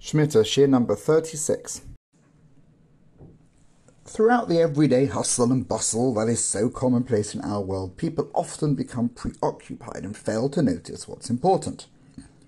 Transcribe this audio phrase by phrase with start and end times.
[0.00, 1.82] Shmita, Shiur number 36.
[4.04, 8.76] Throughout the everyday hustle and bustle that is so commonplace in our world, people often
[8.76, 11.86] become preoccupied and fail to notice what's important.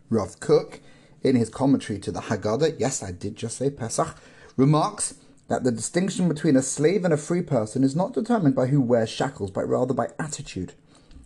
[0.09, 0.81] Rav Kook,
[1.23, 4.17] in his commentary to the Haggadah, yes, I did just say Pesach,
[4.57, 5.17] remarks
[5.49, 8.81] that the distinction between a slave and a free person is not determined by who
[8.81, 10.75] wears shackles, but rather by attitude.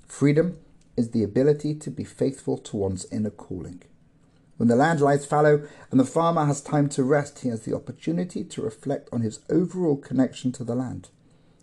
[0.06, 0.56] Freedom
[0.96, 3.82] is the ability to be faithful to one's inner calling.
[4.56, 7.74] When the land lies fallow and the farmer has time to rest, he has the
[7.74, 11.08] opportunity to reflect on his overall connection to the land.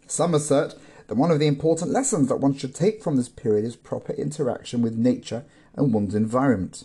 [0.08, 0.76] Some assert
[1.08, 4.14] that one of the important lessons that one should take from this period is proper
[4.14, 6.84] interaction with nature and one's environment.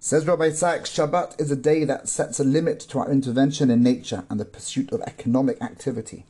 [0.00, 3.82] Says Rabbi Sacks, Shabbat is a day that sets a limit to our intervention in
[3.82, 6.24] nature and the pursuit of economic activity.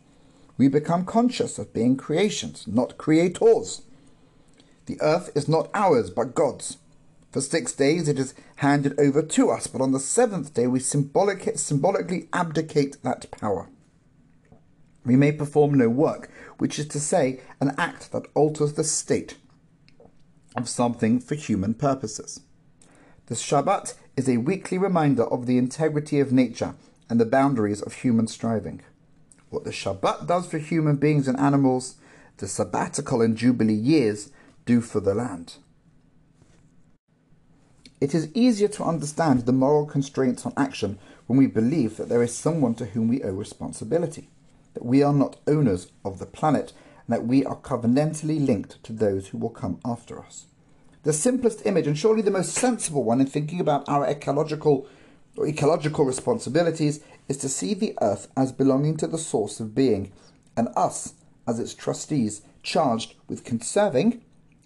[0.56, 3.82] We become conscious of being creations, not creators.
[4.86, 6.78] The earth is not ours, but God's.
[7.30, 10.80] For six days it is handed over to us, but on the seventh day we
[10.80, 13.68] symbolic, symbolically abdicate that power.
[15.04, 19.36] We may perform no work, which is to say, an act that alters the state
[20.56, 22.40] of something for human purposes.
[23.26, 26.74] The Shabbat is a weekly reminder of the integrity of nature
[27.10, 28.80] and the boundaries of human striving.
[29.50, 31.96] What the Shabbat does for human beings and animals,
[32.38, 34.30] the sabbatical and jubilee years
[34.66, 35.56] do for the land.
[38.00, 42.22] It is easier to understand the moral constraints on action when we believe that there
[42.22, 44.30] is someone to whom we owe responsibility,
[44.74, 46.72] that we are not owners of the planet,
[47.06, 50.46] and that we are covenantally linked to those who will come after us.
[51.02, 54.86] The simplest image, and surely the most sensible one in thinking about our ecological
[55.36, 60.12] or ecological responsibilities, is to see the earth as belonging to the source of being,
[60.56, 61.14] and us
[61.48, 64.22] as its trustees, charged with conserving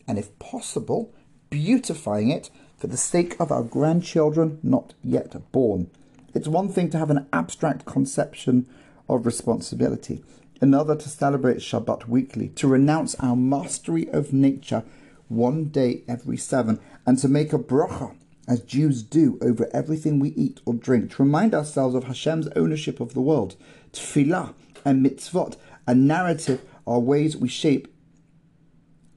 [0.06, 1.14] and, if possible,
[1.48, 2.50] beautifying it
[2.82, 5.88] for the sake of our grandchildren not yet born.
[6.34, 8.66] It's one thing to have an abstract conception
[9.08, 10.24] of responsibility,
[10.60, 14.82] another to celebrate Shabbat weekly, to renounce our mastery of nature
[15.28, 18.16] one day every seven, and to make a bracha,
[18.48, 22.98] as Jews do, over everything we eat or drink, to remind ourselves of Hashem's ownership
[22.98, 23.54] of the world.
[23.92, 24.54] Tefillah
[24.84, 25.56] and mitzvot,
[25.86, 27.94] a narrative, are ways we shape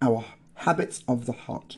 [0.04, 1.78] our habits of the heart.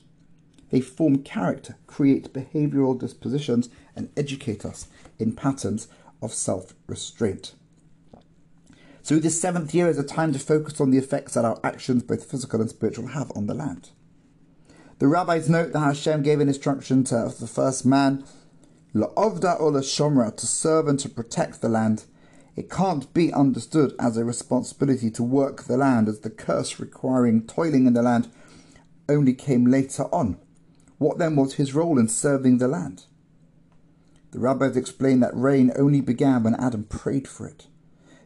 [0.69, 5.87] They form character, create behavioral dispositions, and educate us in patterns
[6.21, 7.53] of self restraint.
[9.01, 12.03] So, this seventh year is a time to focus on the effects that our actions,
[12.03, 13.91] both physical and spiritual, have on the land.
[14.99, 18.25] The rabbis note that Hashem gave an instruction to the first man,
[18.93, 22.03] La'ovda or Shomra, to serve and to protect the land.
[22.55, 27.45] It can't be understood as a responsibility to work the land, as the curse requiring
[27.45, 28.29] toiling in the land
[29.07, 30.37] only came later on.
[30.97, 33.05] What then was his role in serving the land?
[34.31, 37.67] The rabbis explain that rain only began when Adam prayed for it.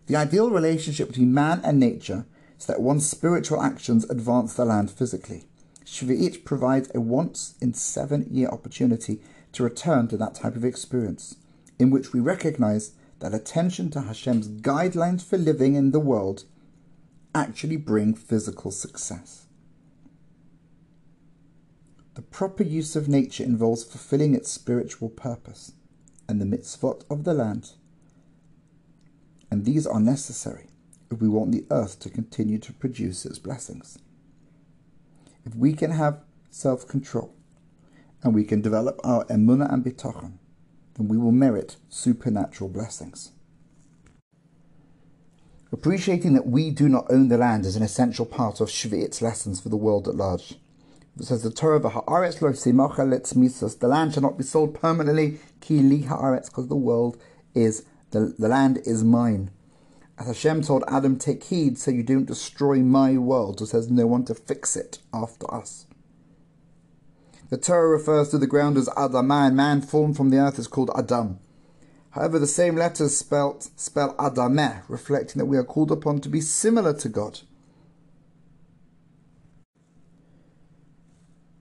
[0.08, 2.26] The ideal relationship between man and nature
[2.60, 5.46] is that one's spiritual actions advance the land physically.
[5.86, 9.22] Shvi'it provides a once in seven year opportunity
[9.52, 11.36] to return to that type of experience,
[11.78, 16.46] in which we recognize that attention to Hashem's guidelines for living in the world
[17.36, 19.46] actually bring physical success.
[22.14, 25.74] The proper use of nature involves fulfilling its spiritual purpose
[26.28, 27.72] and the mitzvot of the land,
[29.50, 30.68] and these are necessary
[31.10, 33.98] if we want the earth to continue to produce its blessings.
[35.46, 37.34] If we can have self control
[38.24, 40.34] and we can develop our emunah and bitachon,
[40.96, 43.32] then we will merit supernatural blessings.
[45.72, 49.62] Appreciating that we do not own the land is an essential part of Shvi'it's lessons
[49.62, 50.56] for the world at large.
[51.20, 55.40] It says the Torah, of "Haaretz lo misas." The land shall not be sold permanently.
[55.60, 57.18] Ki li haaretz, because the world
[57.54, 59.52] is the, the land is mine.
[60.18, 64.06] As Hashem told Adam, take heed so you don't destroy my world, so says no
[64.06, 65.86] one to fix it after us.
[67.50, 70.68] The Torah refers to the ground as Adamah, and man formed from the earth is
[70.68, 71.40] called Adam.
[72.12, 76.40] However, the same letters spelt, spell Adameh, reflecting that we are called upon to be
[76.40, 77.42] similar to God.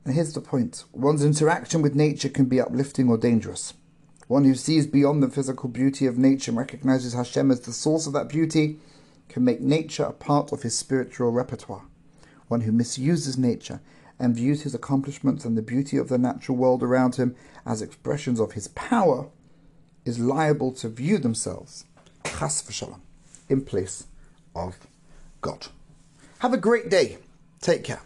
[0.04, 3.74] And here's the point one's interaction with nature can be uplifting or dangerous.
[4.28, 8.06] One who sees beyond the physical beauty of nature and recognizes Hashem as the source
[8.06, 8.78] of that beauty
[9.28, 11.82] can make nature a part of his spiritual repertoire.
[12.48, 13.80] One who misuses nature
[14.18, 17.34] and views his accomplishments and the beauty of the natural world around him
[17.66, 19.28] as expressions of his power
[20.04, 21.84] is liable to view themselves,
[22.24, 23.00] chas v'shalom,
[23.48, 24.06] in place
[24.54, 24.86] of
[25.40, 25.68] God.
[26.38, 27.18] Have a great day.
[27.60, 28.02] Take care.